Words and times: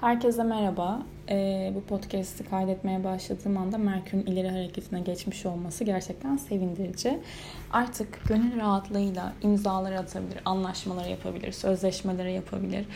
Herkese 0.00 0.44
merhaba. 0.44 1.02
Ee, 1.30 1.72
bu 1.74 1.82
podcast'i 1.82 2.44
kaydetmeye 2.44 3.04
başladığım 3.04 3.56
anda 3.56 3.78
Merkür'ün 3.78 4.26
ileri 4.26 4.48
hareketine 4.48 5.00
geçmiş 5.00 5.46
olması 5.46 5.84
gerçekten 5.84 6.36
sevindirici. 6.36 7.18
Artık 7.72 8.28
gönül 8.28 8.56
rahatlığıyla 8.56 9.32
imzaları 9.42 9.98
atabilir, 9.98 10.40
anlaşmaları 10.44 11.08
yapabilir, 11.08 11.52
sözleşmeleri 11.52 12.32
yapabilir, 12.32 12.86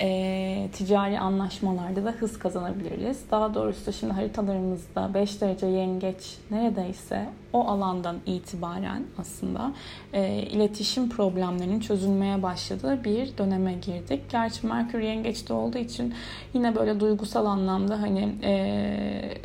ee, 0.00 0.68
ticari 0.72 1.18
anlaşmalarda 1.18 2.04
da 2.04 2.10
hız 2.10 2.38
kazanabiliriz. 2.38 3.20
Daha 3.30 3.54
doğrusu 3.54 3.92
şimdi 3.92 4.12
haritalarımızda 4.12 5.14
5 5.14 5.40
derece 5.40 5.66
yengeç 5.66 6.36
neredeyse 6.50 7.26
o 7.52 7.68
alandan 7.68 8.16
itibaren 8.26 9.02
aslında 9.18 9.72
e, 10.12 10.42
iletişim 10.42 11.08
problemlerinin 11.08 11.80
çözülmeye 11.80 12.42
başladığı 12.42 13.04
bir 13.04 13.38
döneme 13.38 13.72
girdik. 13.72 14.22
Gerçi 14.30 14.66
Merkür 14.66 15.00
yengeçte 15.00 15.52
olduğu 15.52 15.78
için 15.78 16.14
yine 16.54 16.76
böyle 16.76 17.00
duygusal 17.00 17.46
anlamda 17.46 17.75
hani 17.94 18.34
e, 18.42 19.38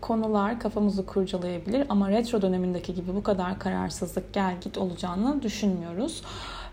konular 0.00 0.60
kafamızı 0.60 1.06
kurcalayabilir 1.06 1.86
ama 1.88 2.10
retro 2.10 2.42
dönemindeki 2.42 2.94
gibi 2.94 3.14
bu 3.14 3.22
kadar 3.22 3.58
kararsızlık 3.58 4.32
gel 4.32 4.54
git 4.60 4.78
olacağını 4.78 5.42
düşünmüyoruz. 5.42 6.22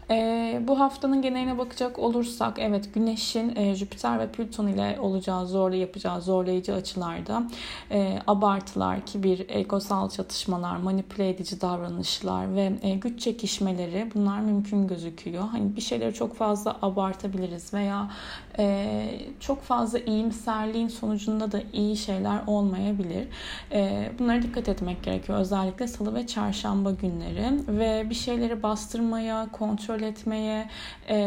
E, 0.09 0.61
bu 0.67 0.79
haftanın 0.79 1.21
geneline 1.21 1.57
bakacak 1.57 1.99
olursak 1.99 2.59
evet 2.59 2.93
Güneş'in 2.93 3.55
e, 3.55 3.75
Jüpiter 3.75 4.19
ve 4.19 4.27
Plüton 4.27 4.67
ile 4.67 4.97
olacağı 4.99 5.47
zorlu 5.47 5.75
yapacağı 5.75 6.21
zorlayıcı 6.21 6.73
açılarda 6.73 7.43
e, 7.91 8.19
abartılar, 8.27 9.05
kibir, 9.05 9.45
egosal 9.49 10.09
çatışmalar, 10.09 10.77
manipüle 10.77 11.29
edici 11.29 11.61
davranışlar 11.61 12.55
ve 12.55 12.71
e, 12.81 12.95
güç 12.95 13.19
çekişmeleri 13.19 14.11
bunlar 14.15 14.39
mümkün 14.39 14.87
gözüküyor. 14.87 15.43
Hani 15.43 15.75
bir 15.75 15.81
şeyleri 15.81 16.13
çok 16.13 16.35
fazla 16.35 16.77
abartabiliriz 16.81 17.73
veya 17.73 18.11
e, 18.59 19.05
çok 19.39 19.61
fazla 19.61 19.99
iyimserliğin 19.99 20.87
sonucunda 20.87 21.51
da 21.51 21.61
iyi 21.73 21.97
şeyler 21.97 22.39
olmayabilir. 22.47 23.27
E, 23.71 24.11
bunlara 24.19 24.41
dikkat 24.41 24.69
etmek 24.69 25.03
gerekiyor. 25.03 25.39
Özellikle 25.39 25.87
salı 25.87 26.15
ve 26.15 26.27
çarşamba 26.27 26.91
günleri 26.91 27.51
ve 27.67 28.09
bir 28.09 28.15
şeyleri 28.15 28.63
bastırmaya, 28.63 29.47
kontrol 29.51 29.94
etmeye, 30.01 30.67
e, 31.09 31.17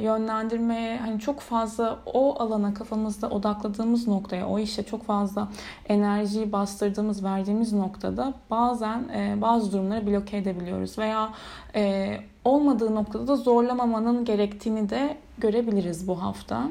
yönlendirmeye 0.00 0.96
hani 0.98 1.20
çok 1.20 1.40
fazla 1.40 1.98
o 2.06 2.42
alana 2.42 2.74
kafamızda 2.74 3.30
odakladığımız 3.30 4.08
noktaya, 4.08 4.48
o 4.48 4.58
işe 4.58 4.82
çok 4.82 5.04
fazla 5.04 5.48
enerjiyi 5.88 6.52
bastırdığımız, 6.52 7.24
verdiğimiz 7.24 7.72
noktada 7.72 8.34
bazen 8.50 9.08
e, 9.08 9.40
bazı 9.40 9.72
durumları 9.72 10.06
bloke 10.06 10.36
edebiliyoruz 10.36 10.98
veya 10.98 11.32
e, 11.74 12.16
olmadığı 12.44 12.94
noktada 12.94 13.26
da 13.26 13.36
zorlamamanın 13.36 14.24
gerektiğini 14.24 14.90
de 14.90 15.16
görebiliriz 15.38 16.08
bu 16.08 16.22
hafta. 16.22 16.68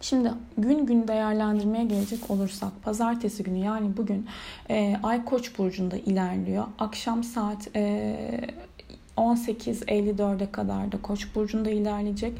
Şimdi 0.00 0.30
gün 0.58 0.86
gün 0.86 1.08
değerlendirmeye 1.08 1.84
gelecek 1.84 2.30
olursak 2.30 2.72
pazartesi 2.82 3.42
günü 3.42 3.58
yani 3.58 3.96
bugün 3.96 4.26
e, 4.70 4.96
Ay 5.02 5.24
Koç 5.24 5.58
burcunda 5.58 5.96
ilerliyor. 5.96 6.64
Akşam 6.78 7.24
saat 7.24 7.76
e, 7.76 8.40
18.54'e 9.20 10.52
kadar 10.52 10.92
da 10.92 11.02
Koç 11.02 11.26
burcunda 11.34 11.70
ilerleyecek. 11.70 12.32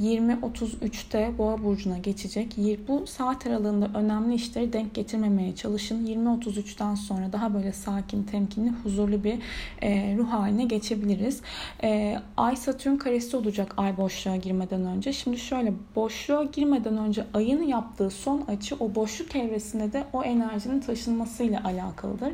20.33'te 0.00 1.38
Boğa 1.38 1.64
burcuna 1.64 1.98
geçecek. 1.98 2.56
Bu 2.88 3.06
saat 3.06 3.46
aralığında 3.46 3.90
önemli 3.94 4.34
işleri 4.34 4.72
denk 4.72 4.94
getirmemeye 4.94 5.54
çalışın. 5.54 6.06
20.33'ten 6.06 6.94
sonra 6.94 7.32
daha 7.32 7.54
böyle 7.54 7.72
sakin, 7.72 8.22
temkinli, 8.22 8.70
huzurlu 8.70 9.24
bir 9.24 9.38
e, 9.82 10.16
ruh 10.16 10.32
haline 10.32 10.64
geçebiliriz. 10.64 11.40
E, 11.82 12.18
ay 12.36 12.56
Satürn 12.56 12.96
karesi 12.96 13.36
olacak 13.36 13.74
ay 13.76 13.96
boşluğa 13.96 14.36
girmeden 14.36 14.84
önce. 14.84 15.12
Şimdi 15.12 15.38
şöyle 15.38 15.72
boşluğa 15.96 16.44
girmeden 16.44 16.96
önce 16.96 17.24
ayın 17.34 17.62
yaptığı 17.62 18.10
son 18.10 18.40
açı 18.40 18.76
o 18.80 18.94
boşluk 18.94 19.36
evresinde 19.36 19.92
de 19.92 20.04
o 20.12 20.22
enerjinin 20.22 20.80
taşınmasıyla 20.80 21.64
alakalıdır. 21.64 22.32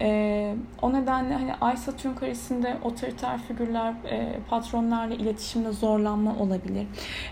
E, 0.00 0.54
o 0.82 0.92
nedenle 0.92 1.34
hani 1.34 1.54
ay 1.54 1.76
Satürn 1.76 2.14
karesinde 2.14 2.76
otoriter 2.84 3.39
figürler, 3.40 3.94
e, 4.10 4.38
patronlarla 4.50 5.14
iletişimde 5.14 5.72
zorlanma 5.72 6.36
olabilir. 6.36 6.86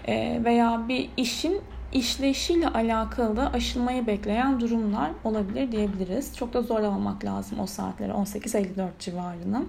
E, 0.09 0.41
veya 0.45 0.89
bir 0.89 1.11
işin 1.17 1.61
işleyişiyle 1.93 2.69
alakalı 2.69 3.47
aşılmayı 3.47 4.07
bekleyen 4.07 4.61
durumlar 4.61 5.11
olabilir 5.25 5.73
diyebiliriz. 5.73 6.37
Çok 6.37 6.53
da 6.53 6.63
zorlamamak 6.63 7.25
lazım 7.25 7.61
o 7.61 7.67
saatlere 7.67 8.13
18.54 8.13 8.89
civarını. 8.99 9.65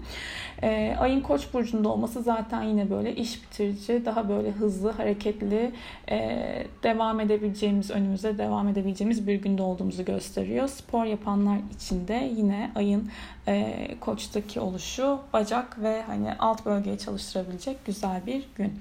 E, 0.64 0.96
ayın 1.00 1.22
koç 1.22 1.54
burcunda 1.54 1.90
olması 1.90 2.22
zaten 2.22 2.64
yine 2.64 2.90
böyle 2.90 3.16
iş 3.16 3.44
bitirici, 3.44 4.06
daha 4.06 4.30
böyle 4.30 4.52
hızlı, 4.52 4.92
hareketli, 4.92 5.72
e, 6.12 6.66
devam 6.84 7.20
edebileceğimiz, 7.20 7.92
önümüze 7.92 8.38
devam 8.38 8.68
edebileceğimiz 8.68 9.28
bir 9.28 9.36
günde 9.36 9.62
olduğumuzu 9.62 10.06
gösteriyor. 10.06 10.68
Spor 10.68 11.06
yapanlar 11.06 11.58
için 11.76 12.08
de 12.08 12.32
yine 12.36 12.72
ayın 12.76 13.10
e, 13.48 13.88
koçtaki 14.00 14.60
oluşu 14.60 15.20
bacak 15.34 15.82
ve 15.82 16.02
hani 16.02 16.34
alt 16.40 16.66
bölgeyi 16.66 16.98
çalıştırabilecek 16.98 17.86
güzel 17.86 18.26
bir 18.26 18.44
gün. 18.56 18.80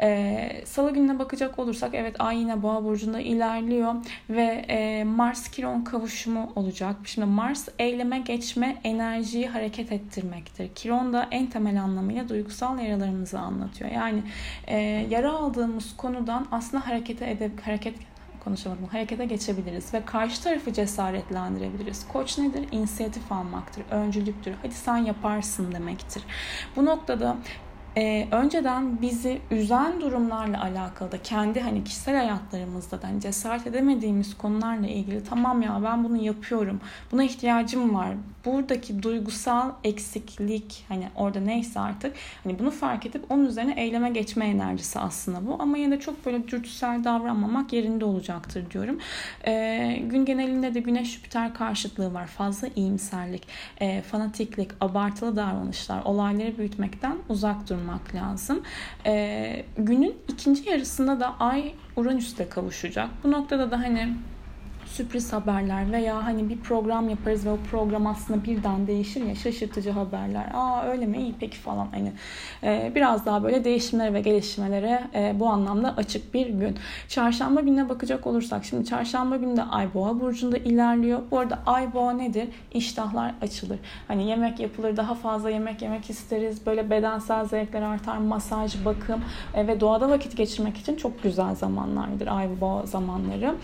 Ee, 0.00 0.62
Salı 0.64 0.94
gününe 0.94 1.18
bakacak 1.18 1.58
olursak 1.58 1.94
evet 1.94 2.16
ay 2.18 2.38
yine 2.38 2.62
boğa 2.62 2.84
burcunda 2.84 3.20
ilerliyor 3.20 3.94
ve 4.30 4.64
e, 4.68 5.04
Mars 5.04 5.48
Kiron 5.48 5.84
kavuşumu 5.84 6.52
olacak. 6.56 6.96
Şimdi 7.04 7.26
Mars 7.26 7.68
eyleme 7.78 8.18
geçme, 8.18 8.76
enerjiyi 8.84 9.48
hareket 9.48 9.92
ettirmektir. 9.92 10.68
Kiron 10.74 11.12
da 11.12 11.28
en 11.30 11.46
temel 11.46 11.82
anlamıyla 11.82 12.28
duygusal 12.28 12.78
yaralarımızı 12.78 13.38
anlatıyor. 13.38 13.90
Yani 13.90 14.22
e, 14.66 14.76
yara 15.10 15.32
aldığımız 15.32 15.96
konudan 15.96 16.46
aslında 16.50 16.86
harekete 16.86 17.30
edip 17.30 17.66
hareket 17.66 17.94
konuşamadım. 18.44 18.86
Harekete 18.86 19.24
geçebiliriz 19.24 19.94
ve 19.94 20.04
karşı 20.04 20.42
tarafı 20.42 20.72
cesaretlendirebiliriz. 20.72 22.08
Koç 22.08 22.38
nedir? 22.38 22.68
İnisiyatif 22.72 23.32
almaktır, 23.32 23.84
öncülüktür. 23.90 24.54
Hadi 24.62 24.74
sen 24.74 24.96
yaparsın 24.96 25.72
demektir. 25.72 26.22
Bu 26.76 26.84
noktada 26.84 27.36
e, 27.96 28.28
önceden 28.30 29.02
bizi 29.02 29.40
üzen 29.50 30.00
durumlarla 30.00 30.62
alakalı 30.62 31.12
da 31.12 31.22
kendi 31.22 31.60
hani 31.60 31.84
kişisel 31.84 32.16
hayatlarımızda 32.16 33.02
da 33.02 33.08
hani 33.08 33.20
cesaret 33.20 33.66
edemediğimiz 33.66 34.38
konularla 34.38 34.86
ilgili 34.86 35.24
tamam 35.24 35.62
ya 35.62 35.80
ben 35.84 36.04
bunu 36.04 36.16
yapıyorum. 36.16 36.80
Buna 37.12 37.24
ihtiyacım 37.24 37.94
var. 37.94 38.08
Buradaki 38.44 39.02
duygusal 39.02 39.70
eksiklik 39.84 40.84
hani 40.88 41.08
orada 41.16 41.40
neyse 41.40 41.80
artık 41.80 42.14
hani 42.44 42.58
bunu 42.58 42.70
fark 42.70 43.06
edip 43.06 43.30
onun 43.30 43.46
üzerine 43.46 43.82
eyleme 43.82 44.10
geçme 44.10 44.46
enerjisi 44.46 44.98
aslında 44.98 45.46
bu. 45.46 45.56
Ama 45.58 45.76
yine 45.76 45.96
de 45.96 46.00
çok 46.00 46.26
böyle 46.26 46.48
dürtüsel 46.48 47.04
davranmamak 47.04 47.72
yerinde 47.72 48.04
olacaktır 48.04 48.70
diyorum. 48.70 48.98
E, 49.46 50.02
gün 50.02 50.24
genelinde 50.24 50.74
de 50.74 50.80
Güneş 50.80 51.14
Jüpiter 51.14 51.54
karşıtlığı 51.54 52.14
var. 52.14 52.26
Fazla 52.26 52.68
iyimserlik, 52.76 53.48
e, 53.80 54.02
fanatiklik, 54.02 54.70
abartılı 54.80 55.36
davranışlar, 55.36 56.02
olayları 56.04 56.58
büyütmekten 56.58 57.16
uzak 57.28 57.68
durmak 57.68 57.81
olmak 57.82 58.14
lazım. 58.14 58.62
E, 59.06 59.64
günün 59.78 60.16
ikinci 60.28 60.70
yarısında 60.70 61.20
da 61.20 61.34
Ay 61.40 61.74
Uranüs'te 61.96 62.48
kavuşacak. 62.48 63.08
Bu 63.24 63.30
noktada 63.30 63.70
da 63.70 63.78
hani 63.80 64.14
sürpriz 64.92 65.32
haberler 65.32 65.92
veya 65.92 66.24
hani 66.24 66.48
bir 66.48 66.58
program 66.60 67.08
yaparız 67.08 67.46
ve 67.46 67.50
o 67.50 67.58
program 67.70 68.06
aslında 68.06 68.44
birden 68.44 68.86
değişir 68.86 69.24
ya 69.24 69.34
şaşırtıcı 69.34 69.90
haberler. 69.90 70.46
Aa 70.54 70.82
öyle 70.82 71.06
mi 71.06 71.18
iyi 71.18 71.34
peki 71.40 71.58
falan 71.58 71.88
hani 71.90 72.12
e, 72.62 72.92
biraz 72.94 73.26
daha 73.26 73.42
böyle 73.42 73.64
değişimlere 73.64 74.14
ve 74.14 74.20
gelişmelere 74.20 75.04
e, 75.14 75.40
bu 75.40 75.48
anlamda 75.48 75.94
açık 75.96 76.34
bir 76.34 76.46
gün. 76.46 76.76
Çarşamba 77.08 77.60
gününe 77.60 77.88
bakacak 77.88 78.26
olursak 78.26 78.64
şimdi 78.64 78.84
çarşamba 78.84 79.36
günü 79.36 79.56
de 79.56 79.62
Ay 79.62 79.94
Boğa 79.94 80.20
burcunda 80.20 80.56
ilerliyor. 80.56 81.20
Bu 81.30 81.38
arada 81.38 81.58
Ay 81.66 81.94
Boğa 81.94 82.12
nedir? 82.12 82.48
İştahlar 82.74 83.34
açılır. 83.42 83.78
Hani 84.08 84.28
yemek 84.28 84.60
yapılır, 84.60 84.96
daha 84.96 85.14
fazla 85.14 85.50
yemek 85.50 85.82
yemek 85.82 86.10
isteriz. 86.10 86.66
Böyle 86.66 86.90
bedensel 86.90 87.44
zevkler 87.44 87.82
artar, 87.82 88.18
masaj, 88.18 88.84
bakım 88.84 89.20
e, 89.54 89.66
ve 89.66 89.80
doğada 89.80 90.10
vakit 90.10 90.36
geçirmek 90.36 90.76
için 90.76 90.96
çok 90.96 91.22
güzel 91.22 91.54
zamanlardır 91.54 92.26
Ay 92.26 92.60
Boğa 92.60 92.86
zamanları. 92.86 93.54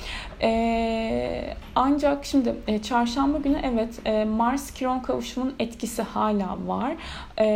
Eee 0.43 1.18
ee, 1.19 1.55
ancak 1.75 2.25
şimdi 2.25 2.55
e, 2.67 2.83
çarşamba 2.83 3.39
günü 3.39 3.59
evet 3.63 4.01
e, 4.05 4.25
Mars 4.25 4.71
Kiron 4.71 5.01
kavuşumunun 5.01 5.55
etkisi 5.59 6.03
hala 6.03 6.59
var. 6.67 6.97
E, 7.39 7.47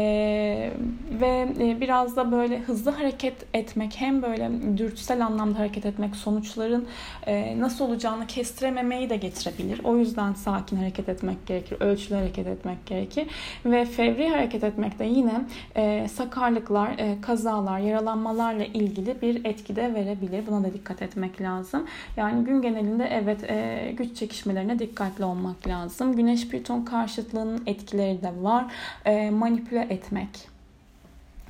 ve 1.20 1.48
e, 1.60 1.80
biraz 1.80 2.16
da 2.16 2.32
böyle 2.32 2.58
hızlı 2.58 2.90
hareket 2.90 3.34
etmek 3.54 3.92
hem 3.96 4.22
böyle 4.22 4.50
dürtüsel 4.76 5.26
anlamda 5.26 5.58
hareket 5.58 5.86
etmek 5.86 6.16
sonuçların 6.16 6.86
e, 7.26 7.60
nasıl 7.60 7.84
olacağını 7.84 8.26
kestirememeyi 8.26 9.10
de 9.10 9.16
getirebilir. 9.16 9.80
O 9.84 9.96
yüzden 9.96 10.32
sakin 10.32 10.76
hareket 10.76 11.08
etmek 11.08 11.46
gerekir, 11.46 11.76
ölçülü 11.80 12.14
hareket 12.14 12.46
etmek 12.46 12.86
gerekir. 12.86 13.26
Ve 13.64 13.84
fevri 13.84 14.28
hareket 14.28 14.64
etmek 14.64 14.98
de 14.98 15.04
yine 15.04 15.40
e, 15.76 16.08
sakarlıklar, 16.08 16.88
e, 16.98 17.20
kazalar, 17.20 17.78
yaralanmalarla 17.78 18.64
ilgili 18.64 19.22
bir 19.22 19.44
etki 19.44 19.76
de 19.76 19.94
verebilir. 19.94 20.46
Buna 20.46 20.64
da 20.64 20.72
dikkat 20.72 21.02
etmek 21.02 21.40
lazım. 21.40 21.86
Yani 22.16 22.44
gün 22.44 22.62
genelinde 22.62 23.04
evet 23.04 23.50
e, 23.52 23.92
güç 23.98 24.16
çekişmelerine 24.16 24.78
dikkatli 24.78 25.24
olmak 25.24 25.66
lazım. 25.68 26.16
Güneş 26.16 26.48
Plüton 26.48 26.84
karşıtlığının 26.84 27.62
etkileri 27.66 28.22
de 28.22 28.32
var. 28.42 28.72
E, 29.04 29.30
manipüle 29.30 29.86
etmek, 29.90 30.28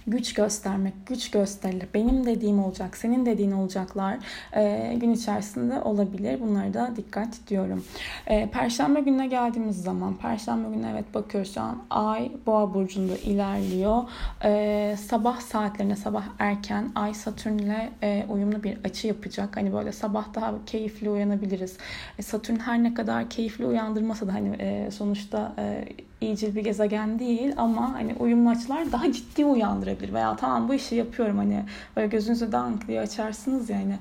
güç 0.06 0.34
göstermek, 0.34 0.94
güç 1.06 1.30
gösterilir. 1.30 1.88
Benim 1.94 2.26
dediğim 2.26 2.64
olacak, 2.64 2.96
senin 2.96 3.26
dediğin 3.26 3.52
olacaklar 3.52 4.18
e, 4.56 4.94
gün 5.00 5.12
içerisinde 5.12 5.80
olabilir. 5.80 6.40
Bunlara 6.40 6.74
da 6.74 6.90
dikkat 6.96 7.28
diyorum. 7.48 7.84
E, 8.26 8.50
Perşembe 8.50 9.00
gününe 9.00 9.26
geldiğimiz 9.26 9.82
zaman, 9.82 10.16
Perşembe 10.16 10.76
günü 10.76 10.86
evet 10.92 11.14
bakıyoruz 11.14 11.54
şu 11.54 11.60
an 11.60 11.82
Ay 11.90 12.32
Boğa 12.46 12.74
burcunda 12.74 13.16
ilerliyor. 13.16 14.02
E, 14.44 14.96
sabah 14.98 15.40
saatlerine, 15.40 15.96
sabah 15.96 16.24
erken 16.38 16.90
Ay 16.94 17.14
Satürn 17.14 17.58
ile 17.58 17.90
e, 18.02 18.26
uyumlu 18.28 18.62
bir 18.62 18.78
açı 18.84 19.06
yapacak. 19.06 19.56
Hani 19.56 19.72
böyle 19.72 19.92
sabah 19.92 20.34
daha 20.34 20.64
keyifli 20.66 21.10
uyanabiliriz. 21.10 21.76
E, 22.18 22.22
Satürn 22.22 22.56
her 22.56 22.82
ne 22.82 22.94
kadar 22.94 23.30
keyifli 23.30 23.66
uyandırmasa 23.66 24.26
da 24.26 24.34
hani 24.34 24.56
e, 24.58 24.90
sonuçta 24.90 25.52
e, 25.58 25.84
iyicil 26.22 26.54
bir 26.54 26.64
gezegen 26.64 27.18
değil 27.18 27.54
ama 27.56 27.92
hani 27.94 28.14
uyumlu 28.14 28.50
açılar 28.50 28.92
daha 28.92 29.12
ciddi 29.12 29.44
uyandırabilir. 29.44 30.12
Veya 30.12 30.36
tamam 30.36 30.68
bu 30.68 30.74
işi 30.74 30.94
yapıyorum 30.94 31.38
hani 31.38 31.64
böyle 31.96 32.06
gözünüzü 32.06 32.52
dank 32.52 32.88
diye 32.88 33.00
açarsınız 33.00 33.70
yani 33.70 33.98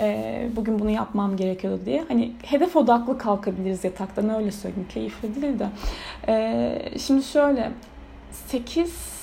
e, 0.00 0.48
bugün 0.56 0.78
bunu 0.78 0.90
yapmam 0.90 1.36
gerekiyordu 1.36 1.80
diye. 1.84 2.04
Hani 2.08 2.32
hedef 2.42 2.76
odaklı 2.76 3.18
kalkabiliriz 3.18 3.84
yataktan 3.84 4.28
öyle 4.28 4.52
söyleyeyim 4.52 4.88
keyifli 4.88 5.42
değil 5.42 5.58
de. 5.58 5.68
E, 6.28 6.98
şimdi 6.98 7.22
şöyle 7.22 7.72
8 8.32 9.21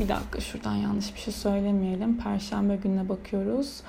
bir 0.00 0.08
dakika 0.08 0.40
şuradan 0.40 0.74
yanlış 0.74 1.14
bir 1.14 1.20
şey 1.20 1.32
söylemeyelim. 1.32 2.18
Perşembe 2.18 2.76
gününe 2.76 3.08
bakıyoruz. 3.08 3.80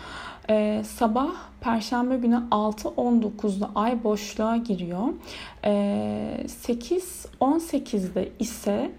Ee, 0.50 0.84
sabah 0.86 1.32
Perşembe 1.62 2.18
günü 2.18 2.36
6.19'da 2.52 3.70
ay 3.76 4.04
boşluğa 4.04 4.58
giriyor. 4.58 5.08
Ee, 5.66 6.46
8.18'de 6.48 8.30
ise 8.40 8.92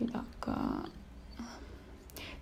bir 0.00 0.08
dakika 0.12 0.54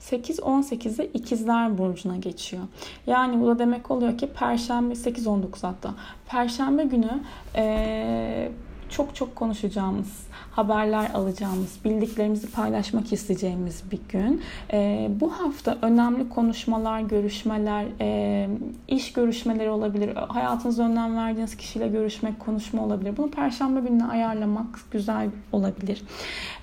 8-18'de 0.00 1.06
ikizler 1.06 1.78
burcuna 1.78 2.16
geçiyor. 2.16 2.62
Yani 3.06 3.40
bu 3.40 3.46
da 3.46 3.58
demek 3.58 3.90
oluyor 3.90 4.18
ki 4.18 4.26
Perşembe 4.32 4.94
8-19 4.94 5.42
hatta. 5.62 5.94
Perşembe 6.28 6.84
günü 6.84 7.22
ee, 7.56 8.52
çok 8.92 9.16
çok 9.16 9.36
konuşacağımız 9.36 10.32
haberler 10.52 11.10
alacağımız, 11.14 11.78
bildiklerimizi 11.84 12.50
paylaşmak 12.50 13.12
isteyeceğimiz 13.12 13.82
bir 13.92 14.00
gün. 14.08 14.42
E, 14.72 15.08
bu 15.20 15.32
hafta 15.32 15.78
önemli 15.82 16.28
konuşmalar, 16.28 17.00
görüşmeler, 17.00 17.86
e, 18.00 18.48
iş 18.88 19.12
görüşmeleri 19.12 19.70
olabilir. 19.70 20.16
Hayatınızda 20.16 20.82
önem 20.82 21.16
verdiğiniz 21.16 21.56
kişiyle 21.56 21.88
görüşmek, 21.88 22.40
konuşma 22.40 22.84
olabilir. 22.84 23.16
Bunu 23.16 23.30
perşembe 23.30 23.80
gününe 23.80 24.04
ayarlamak 24.04 24.80
güzel 24.90 25.30
olabilir. 25.52 26.02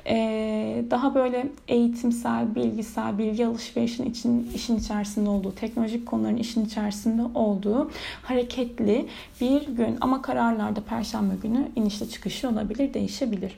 E, 0.07 0.85
daha 0.91 1.15
böyle 1.15 1.47
eğitimsel, 1.67 2.55
bilgisel, 2.55 3.17
bilgi 3.17 3.45
alışverişin 3.45 4.05
için, 4.05 4.51
işin 4.55 4.77
içerisinde 4.77 5.29
olduğu, 5.29 5.55
teknolojik 5.55 6.05
konuların 6.05 6.37
işin 6.37 6.65
içerisinde 6.65 7.21
olduğu 7.35 7.91
hareketli 8.21 9.05
bir 9.41 9.67
gün. 9.67 9.97
Ama 10.01 10.21
kararlarda 10.21 10.81
perşembe 10.81 11.35
günü 11.41 11.67
inişli 11.75 12.09
çıkışı 12.19 12.49
olabilir, 12.49 12.93
değişebilir. 12.93 13.51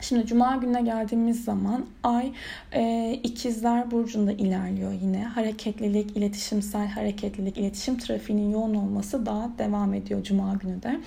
Şimdi 0.00 0.26
Cuma 0.26 0.56
gününe 0.56 0.82
geldiğimiz 0.82 1.44
zaman 1.44 1.86
Ay 2.02 2.32
e, 2.72 3.12
ikizler 3.22 3.90
burcunda 3.90 4.32
ilerliyor 4.32 4.92
yine. 4.92 5.24
Hareketlilik, 5.24 6.16
iletişimsel 6.16 6.86
hareketlilik, 6.86 7.58
iletişim 7.58 7.98
trafiğinin 7.98 8.50
yoğun 8.50 8.74
olması 8.74 9.26
daha 9.26 9.50
devam 9.58 9.94
ediyor 9.94 10.22
Cuma 10.22 10.54
günü 10.54 10.82
de. 10.82 11.00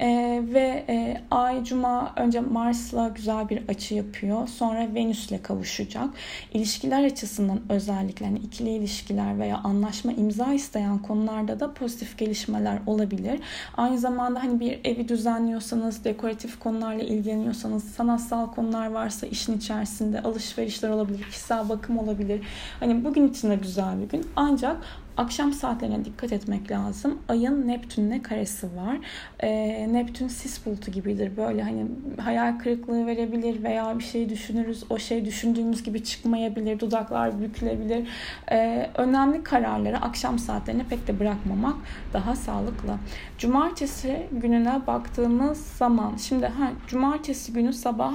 E, 0.00 0.08
ve 0.54 0.84
e, 0.88 1.20
Ay 1.30 1.64
Cuma 1.64 2.12
önce 2.16 2.40
Mars'la 2.40 3.08
güzel 3.08 3.48
bir 3.48 3.68
açı 3.68 3.94
yapıyor. 3.94 4.48
Sonra 4.48 4.94
Venüs'le 4.94 5.42
kavuşacak. 5.42 6.08
İlişkiler 6.54 7.04
açısından 7.04 7.60
özellikle 7.68 8.26
hani 8.26 8.38
ikili 8.38 8.70
ilişkiler 8.70 9.38
veya 9.38 9.56
anlaşma 9.56 10.12
imza 10.12 10.52
isteyen 10.52 10.98
konularda 10.98 11.60
da 11.60 11.74
pozitif 11.74 12.18
gelişmeler 12.18 12.78
olabilir. 12.86 13.40
Aynı 13.76 13.98
zamanda 13.98 14.42
hani 14.42 14.60
bir 14.60 14.80
evi 14.84 15.08
düzenliyorsanız, 15.08 16.04
dekoratif 16.04 16.58
konularla 16.58 17.02
ilgileniyorsanız, 17.02 17.84
sanatsal 17.84 18.31
sanatsal 18.32 18.54
konular 18.54 18.86
varsa 18.86 19.26
işin 19.26 19.58
içerisinde 19.58 20.22
alışverişler 20.22 20.88
olabilir, 20.88 21.22
kişisel 21.22 21.68
bakım 21.68 21.98
olabilir. 21.98 22.40
Hani 22.80 23.04
bugün 23.04 23.28
için 23.28 23.50
de 23.50 23.56
güzel 23.56 24.00
bir 24.00 24.08
gün. 24.08 24.26
Ancak 24.36 24.76
akşam 25.16 25.52
saatlerine 25.52 26.04
dikkat 26.04 26.32
etmek 26.32 26.70
lazım. 26.70 27.18
Ayın 27.28 27.68
Neptün'le 27.68 28.22
karesi 28.22 28.66
var. 28.66 28.96
E, 29.40 29.48
Neptün 29.92 30.28
sis 30.28 30.66
bulutu 30.66 30.90
gibidir. 30.90 31.36
Böyle 31.36 31.62
hani 31.62 31.86
hayal 32.20 32.58
kırıklığı 32.58 33.06
verebilir 33.06 33.62
veya 33.62 33.98
bir 33.98 34.04
şey 34.04 34.28
düşünürüz. 34.28 34.84
O 34.90 34.98
şey 34.98 35.24
düşündüğümüz 35.24 35.82
gibi 35.82 36.04
çıkmayabilir. 36.04 36.80
Dudaklar 36.80 37.40
bükülebilir. 37.40 38.08
E, 38.50 38.90
önemli 38.94 39.42
kararları 39.42 39.98
akşam 39.98 40.38
saatlerine 40.38 40.84
pek 40.90 41.06
de 41.06 41.20
bırakmamak 41.20 41.76
daha 42.12 42.36
sağlıklı. 42.36 42.96
Cumartesi 43.38 44.26
gününe 44.32 44.86
baktığımız 44.86 45.66
zaman 45.66 46.16
şimdi 46.16 46.46
ha, 46.46 46.70
cumartesi 46.86 47.52
günü 47.52 47.72
sabah 47.72 48.14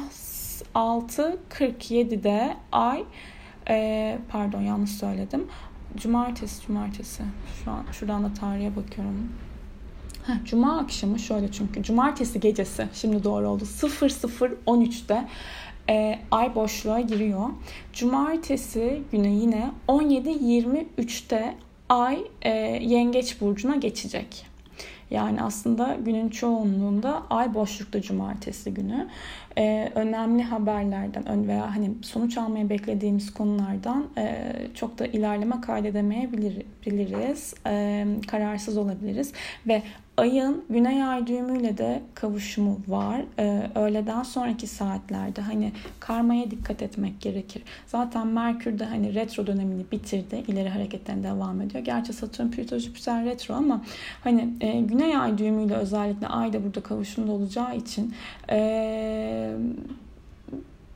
6.47'de 0.76 2.58
ay 2.72 3.04
e, 3.70 4.18
pardon 4.30 4.62
yanlış 4.62 4.92
söyledim. 4.92 5.48
Cumartesi, 5.98 6.68
cumartesi. 6.68 7.24
Şu 7.64 7.72
an 7.72 7.86
şuradan 7.92 8.24
da 8.24 8.34
tarihe 8.34 8.76
bakıyorum. 8.76 9.30
Heh, 10.28 10.46
Cuma 10.46 10.80
akşamı 10.80 11.20
şöyle 11.20 11.52
çünkü. 11.52 11.84
Cumartesi 11.84 12.40
gecesi 12.40 12.88
şimdi 12.94 13.24
doğru 13.24 13.48
oldu. 13.48 13.64
00.13'te 13.64 15.28
e, 15.90 16.20
ay 16.32 16.56
boşluğa 16.56 17.00
giriyor. 17.00 17.50
Cumartesi 17.94 19.02
günü 19.12 19.28
yine 19.28 19.72
17.23'te 19.88 21.56
ay 21.90 22.20
e, 22.42 22.50
yengeç 22.82 23.42
burcuna 23.42 23.76
geçecek. 23.76 24.47
Yani 25.12 25.42
aslında 25.42 25.98
günün 26.06 26.30
çoğunluğunda 26.30 27.24
ay 27.30 27.54
boşlukta 27.54 28.02
cumartesi 28.02 28.74
günü. 28.74 29.08
Ee, 29.58 29.92
önemli 29.96 30.44
haberlerden 30.44 31.48
veya 31.48 31.76
hani 31.76 31.92
sonuç 32.02 32.38
almayı 32.38 32.70
beklediğimiz 32.70 33.34
konulardan 33.34 34.06
e, 34.18 34.54
çok 34.74 35.00
da 35.00 35.06
ilerleme 35.06 35.62
kaydedemeyebiliriz. 35.62 37.54
E, 37.68 38.06
kararsız 38.28 38.78
olabiliriz 38.78 39.34
ve 39.68 39.84
ayın 40.18 40.64
güney 40.70 41.04
ay 41.04 41.28
düğümüyle 41.28 41.78
de 41.78 42.02
kavuşumu 42.16 42.80
var. 42.88 43.22
Ee, 43.40 43.70
öğleden 43.76 44.24
sonraki 44.24 44.68
saatlerde 44.68 45.42
hani 45.42 45.72
karmaya 46.00 46.52
dikkat 46.52 46.82
etmek 46.82 47.22
gerekir. 47.22 47.64
Zaten 47.88 48.28
Merkür 48.28 48.80
de 48.80 48.86
hani 48.86 49.16
retro 49.16 49.48
dönemini 49.48 49.86
bitirdi. 49.92 50.44
İleri 50.48 50.70
hareketlerine 50.70 51.24
devam 51.24 51.62
ediyor. 51.62 51.84
Gerçi 51.84 52.14
Satürn, 52.14 52.48
Plüto, 52.48 52.78
Jüpiter 52.78 53.26
retro 53.26 53.54
ama 53.54 53.82
hani 54.24 54.50
e, 54.62 54.82
güney 54.82 55.18
ay 55.18 55.38
düğümüyle 55.38 55.76
özellikle 55.76 56.28
ay 56.28 56.54
da 56.54 56.64
burada 56.64 56.82
kavuşumda 56.82 57.32
olacağı 57.32 57.76
için 57.76 58.14
e, 58.50 59.56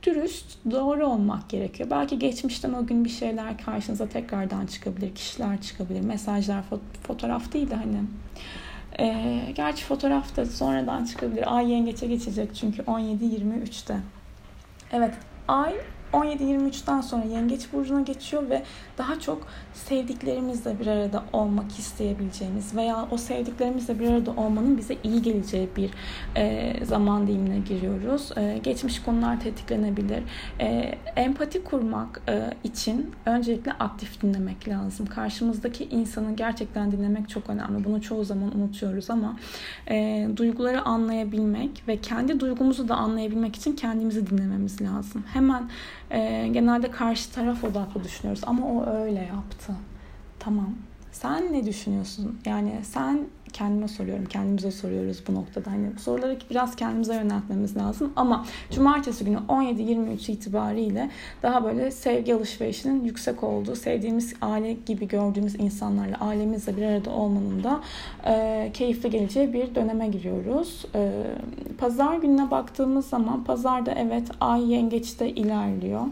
dürüst, 0.02 0.58
doğru 0.70 1.06
olmak 1.06 1.48
gerekiyor. 1.48 1.90
Belki 1.90 2.18
geçmişten 2.18 2.72
o 2.72 2.86
gün 2.86 3.04
bir 3.04 3.10
şeyler 3.10 3.58
karşınıza 3.58 4.06
tekrardan 4.08 4.66
çıkabilir, 4.66 5.14
kişiler 5.14 5.60
çıkabilir, 5.60 6.00
mesajlar, 6.00 6.64
fotoğraf 7.06 7.52
değil 7.52 7.70
de 7.70 7.74
hani 7.74 7.96
e, 8.98 9.38
gerçi 9.54 9.84
fotoğraf 9.84 10.36
da 10.36 10.46
sonradan 10.46 11.04
çıkabilir. 11.04 11.56
Ay 11.56 11.70
yengeçe 11.72 12.06
geçecek 12.06 12.54
çünkü 12.54 12.82
17-23'te. 12.82 13.96
Evet, 14.92 15.14
ay 15.48 15.74
17-23'ten 16.12 17.00
sonra 17.00 17.24
Yengeç 17.24 17.72
Burcu'na 17.72 18.00
geçiyor 18.00 18.50
ve 18.50 18.62
daha 18.98 19.20
çok 19.20 19.46
sevdiklerimizle 19.74 20.80
bir 20.80 20.86
arada 20.86 21.24
olmak 21.32 21.78
isteyebileceğimiz 21.78 22.76
veya 22.76 23.08
o 23.10 23.16
sevdiklerimizle 23.16 24.00
bir 24.00 24.08
arada 24.08 24.30
olmanın 24.30 24.78
bize 24.78 24.96
iyi 25.04 25.22
geleceği 25.22 25.68
bir 25.76 25.90
e, 26.36 26.74
zaman 26.84 27.26
dilimine 27.26 27.58
giriyoruz. 27.58 28.32
E, 28.36 28.60
geçmiş 28.62 29.02
konular 29.02 29.40
tetiklenebilir. 29.40 30.22
E, 30.60 30.94
empati 31.16 31.64
kurmak 31.64 32.22
e, 32.28 32.50
için 32.64 33.10
öncelikle 33.26 33.72
aktif 33.72 34.22
dinlemek 34.22 34.68
lazım. 34.68 35.06
Karşımızdaki 35.06 35.84
insanı 35.84 36.36
gerçekten 36.36 36.92
dinlemek 36.92 37.28
çok 37.28 37.50
önemli. 37.50 37.84
Bunu 37.84 38.02
çoğu 38.02 38.24
zaman 38.24 38.56
unutuyoruz 38.58 39.10
ama 39.10 39.36
e, 39.90 40.28
duyguları 40.36 40.82
anlayabilmek 40.82 41.82
ve 41.88 41.96
kendi 41.96 42.40
duygumuzu 42.40 42.88
da 42.88 42.94
anlayabilmek 42.94 43.56
için 43.56 43.76
kendimizi 43.76 44.30
dinlememiz 44.30 44.82
lazım. 44.82 45.24
Hemen 45.32 45.70
e, 46.12 46.48
genelde 46.52 46.90
karşı 46.90 47.32
taraf 47.32 47.64
odaklı 47.64 48.04
düşünüyoruz 48.04 48.42
ama 48.46 48.66
o 48.66 48.86
öyle 48.86 49.20
yaptı. 49.20 49.72
Tamam. 50.38 50.74
Sen 51.12 51.52
ne 51.52 51.66
düşünüyorsun? 51.66 52.38
Yani 52.46 52.72
sen 52.82 53.26
kendime 53.52 53.88
soruyorum, 53.88 54.24
kendimize 54.24 54.70
soruyoruz 54.70 55.22
bu 55.28 55.34
noktada. 55.34 55.70
Hani 55.70 55.98
soruları 55.98 56.38
biraz 56.50 56.76
kendimize 56.76 57.14
yöneltmemiz 57.14 57.76
lazım. 57.76 58.12
Ama 58.16 58.46
cumartesi 58.70 59.24
günü 59.24 59.38
17-23 59.48 60.32
itibariyle 60.32 61.10
daha 61.42 61.64
böyle 61.64 61.90
sevgi 61.90 62.34
alışverişinin 62.34 63.04
yüksek 63.04 63.42
olduğu, 63.42 63.76
sevdiğimiz 63.76 64.34
aile 64.42 64.72
gibi 64.72 65.08
gördüğümüz 65.08 65.54
insanlarla, 65.54 66.16
ailemizle 66.20 66.76
bir 66.76 66.82
arada 66.82 67.10
olmanın 67.10 67.64
da 67.64 67.80
e, 68.26 68.70
keyifli 68.74 69.10
geleceği 69.10 69.52
bir 69.52 69.74
döneme 69.74 70.08
giriyoruz. 70.08 70.86
E, 70.94 71.12
pazar 71.78 72.16
gününe 72.16 72.50
baktığımız 72.50 73.06
zaman 73.06 73.44
pazarda 73.44 73.92
evet 73.92 74.28
ay 74.40 74.72
yengeçte 74.72 75.30
ilerliyor. 75.30 76.06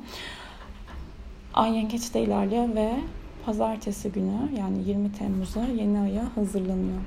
Ay 1.54 1.76
yengeçte 1.76 2.20
ilerliyor 2.20 2.74
ve 2.74 2.90
pazartesi 3.46 4.12
günü 4.12 4.58
yani 4.58 4.88
20 4.88 5.12
Temmuz'a 5.12 5.64
yeni 5.64 5.98
aya 5.98 6.36
hazırlanıyor. 6.36 7.00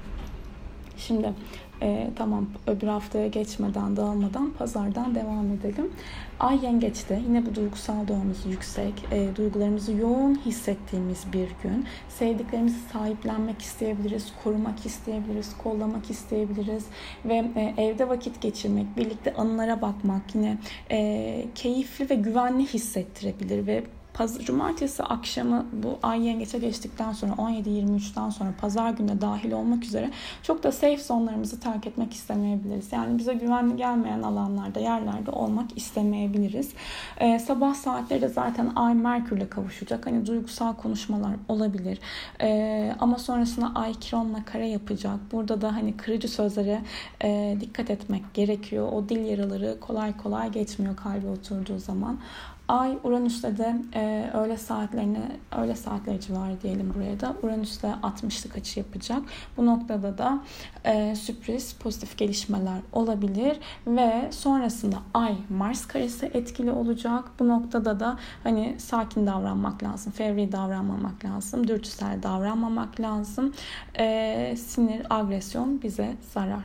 Şimdi 0.97 1.33
e, 1.81 2.09
tamam 2.15 2.47
öbür 2.67 2.87
haftaya 2.87 3.27
geçmeden 3.27 3.97
dağılmadan 3.97 4.51
pazardan 4.51 5.15
devam 5.15 5.51
edelim. 5.51 5.91
Ay 6.39 6.65
yengeçte 6.65 7.21
yine 7.27 7.45
bu 7.45 7.55
duygusal 7.55 8.07
doğamız 8.07 8.45
yüksek, 8.45 8.93
e, 9.11 9.35
duygularımızı 9.35 9.91
yoğun 9.91 10.35
hissettiğimiz 10.45 11.25
bir 11.33 11.47
gün. 11.63 11.85
Sevdiklerimizi 12.09 12.79
sahiplenmek 12.93 13.61
isteyebiliriz, 13.61 14.33
korumak 14.43 14.85
isteyebiliriz, 14.85 15.57
kollamak 15.57 16.09
isteyebiliriz 16.09 16.85
ve 17.25 17.45
e, 17.55 17.83
evde 17.83 18.09
vakit 18.09 18.41
geçirmek, 18.41 18.97
birlikte 18.97 19.33
anılara 19.33 19.81
bakmak 19.81 20.35
yine 20.35 20.57
e, 20.91 21.45
keyifli 21.55 22.09
ve 22.09 22.15
güvenli 22.15 22.65
hissettirebilir 22.65 23.67
ve 23.67 23.83
Pazar, 24.13 24.41
cumartesi 24.41 25.03
akşamı 25.03 25.65
bu 25.73 25.99
ay 26.03 26.25
yengeçe 26.27 26.57
geçtikten 26.57 27.13
sonra 27.13 27.31
17-23'ten 27.31 28.29
sonra 28.29 28.49
pazar 28.61 28.89
gününe 28.89 29.21
dahil 29.21 29.51
olmak 29.51 29.83
üzere 29.83 30.11
çok 30.43 30.63
da 30.63 30.71
safe 30.71 30.97
zonlarımızı 30.97 31.59
terk 31.59 31.87
etmek 31.87 32.13
istemeyebiliriz. 32.13 32.91
Yani 32.91 33.17
bize 33.17 33.33
güvenli 33.33 33.77
gelmeyen 33.77 34.21
alanlarda, 34.21 34.79
yerlerde 34.79 35.31
olmak 35.31 35.77
istemeyebiliriz. 35.77 36.73
Ee, 37.17 37.39
sabah 37.39 37.73
saatleri 37.73 38.21
de 38.21 38.27
zaten 38.27 38.71
ay 38.75 38.93
Merkür'le 38.93 39.49
kavuşacak. 39.49 40.05
Hani 40.05 40.25
duygusal 40.25 40.73
konuşmalar 40.73 41.35
olabilir. 41.49 41.99
Ee, 42.41 42.95
ama 42.99 43.17
sonrasında 43.19 43.71
ay 43.75 43.93
Kiron'la 43.93 44.45
kare 44.45 44.67
yapacak. 44.67 45.19
Burada 45.31 45.61
da 45.61 45.75
hani 45.75 45.97
kırıcı 45.97 46.27
sözlere 46.27 46.81
e, 47.23 47.57
dikkat 47.59 47.89
etmek 47.89 48.33
gerekiyor. 48.33 48.89
O 48.93 49.09
dil 49.09 49.25
yaraları 49.25 49.79
kolay 49.79 50.17
kolay 50.17 50.51
geçmiyor 50.51 50.95
kalbe 50.95 51.27
oturduğu 51.27 51.79
zaman. 51.79 52.19
Ay 52.67 52.97
Uranüs'te 53.03 53.57
de 53.57 53.75
e, 53.95 54.29
öğle 54.33 54.57
saatlerine, 54.57 55.31
öğle 55.57 55.75
saatleri 55.75 56.21
civarı 56.21 56.61
diyelim 56.61 56.93
buraya 56.95 57.19
da. 57.19 57.35
Uranüs'te 57.43 57.87
60'lık 57.87 58.57
açı 58.57 58.79
yapacak. 58.79 59.21
Bu 59.57 59.65
noktada 59.65 60.17
da 60.17 60.39
e, 60.85 61.15
sürpriz, 61.15 61.73
pozitif 61.73 62.17
gelişmeler 62.17 62.79
olabilir 62.91 63.59
ve 63.87 64.31
sonrasında 64.31 64.95
Ay 65.13 65.35
Mars 65.49 65.87
karesi 65.87 66.25
etkili 66.25 66.71
olacak. 66.71 67.23
Bu 67.39 67.47
noktada 67.47 67.99
da 67.99 68.17
hani 68.43 68.75
sakin 68.77 69.27
davranmak 69.27 69.83
lazım, 69.83 70.13
fevri 70.13 70.51
davranmamak 70.51 71.25
lazım, 71.25 71.67
dürtüsel 71.67 72.23
davranmamak 72.23 72.99
lazım. 72.99 73.53
E, 73.99 74.55
sinir, 74.57 75.07
agresyon 75.09 75.81
bize 75.81 76.15
zarar. 76.33 76.63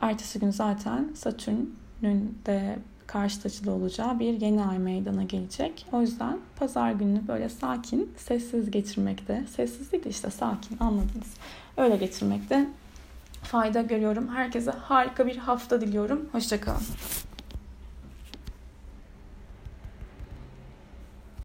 Ertesi 0.00 0.40
gün 0.40 0.50
zaten 0.50 1.10
Satürn'ün 1.14 2.38
de 2.46 2.78
karşı 3.08 3.40
açıda 3.44 3.72
olacağı 3.72 4.18
bir 4.18 4.40
yeni 4.40 4.64
ay 4.64 4.78
meydana 4.78 5.22
gelecek. 5.22 5.86
O 5.92 6.00
yüzden 6.00 6.38
pazar 6.56 6.92
gününü 6.92 7.28
böyle 7.28 7.48
sakin, 7.48 8.12
sessiz 8.16 8.70
geçirmekte, 8.70 9.44
sessiz 9.56 9.92
değil 9.92 10.06
işte 10.06 10.30
sakin 10.30 10.76
anladınız. 10.80 11.34
Öyle 11.76 11.96
geçirmekte 11.96 12.68
fayda 13.42 13.82
görüyorum. 13.82 14.28
Herkese 14.28 14.70
harika 14.70 15.26
bir 15.26 15.36
hafta 15.36 15.80
diliyorum. 15.80 16.28
Hoşçakalın. 16.32 16.82